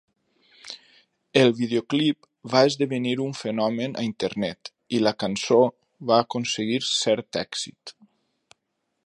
[1.41, 5.61] El videoclip va esdevenir un fenomen a internet i la cançó
[6.13, 7.97] va aconseguir cert èxit.